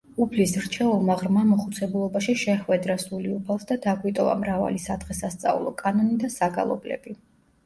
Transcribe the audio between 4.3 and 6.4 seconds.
მრავალი სადღესასწაულო კანონი და